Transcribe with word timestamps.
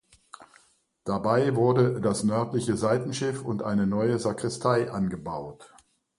Dabei 1.03 1.55
wurden 1.55 2.01
das 2.01 2.23
nördliche 2.23 2.75
Seitenschiff 2.75 3.43
und 3.45 3.61
eine 3.61 3.85
neue 3.85 4.17
Sakristei 4.17 4.89
angebaut. 4.89 5.75